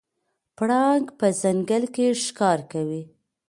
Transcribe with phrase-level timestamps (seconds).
[0.57, 3.01] پړانګ په ځنګل کې ښکار کوي.